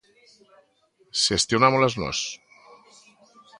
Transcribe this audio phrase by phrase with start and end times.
[1.25, 2.17] Xestionámolas nós?